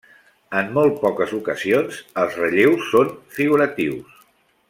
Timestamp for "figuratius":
3.39-4.19